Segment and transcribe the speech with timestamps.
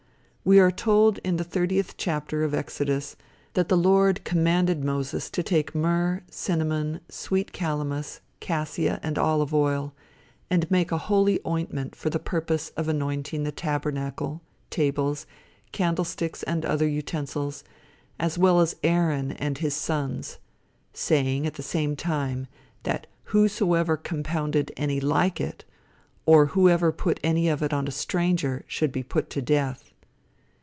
[0.43, 3.15] We are told in the thirtieth chapter of Exodus,
[3.53, 9.93] that the Lord commanded Moses to take myrrh, cinnamon, sweet calamus, cassia, and olive oil,
[10.49, 14.41] and make a holy ointment for the purpose of anointing the tabernacle,
[14.71, 15.27] tables,
[15.71, 17.63] candlesticks and other utensils,
[18.19, 20.39] as well as Aaron and his sons;
[20.91, 22.47] saying, at the same time,
[22.81, 25.65] that whosoever compounded any like it,
[26.25, 29.87] or whoever put any of it on a stranger, should be put to death.